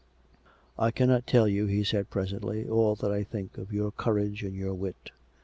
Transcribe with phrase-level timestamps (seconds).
[0.79, 4.55] "I cannot tell you," he said presently," all that I think of your courage and
[4.55, 5.11] your wit.